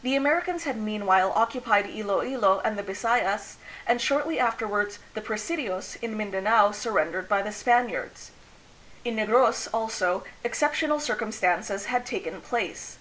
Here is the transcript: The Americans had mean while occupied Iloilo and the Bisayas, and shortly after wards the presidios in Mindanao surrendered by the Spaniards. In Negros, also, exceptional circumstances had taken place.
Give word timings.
The 0.00 0.16
Americans 0.16 0.64
had 0.64 0.78
mean 0.78 1.04
while 1.04 1.30
occupied 1.32 1.84
Iloilo 1.90 2.60
and 2.64 2.78
the 2.78 2.82
Bisayas, 2.82 3.56
and 3.86 4.00
shortly 4.00 4.40
after 4.40 4.66
wards 4.66 4.98
the 5.12 5.20
presidios 5.20 5.96
in 6.00 6.16
Mindanao 6.16 6.70
surrendered 6.72 7.28
by 7.28 7.42
the 7.42 7.52
Spaniards. 7.52 8.30
In 9.04 9.16
Negros, 9.16 9.68
also, 9.74 10.24
exceptional 10.42 11.00
circumstances 11.00 11.84
had 11.84 12.06
taken 12.06 12.40
place. 12.40 12.96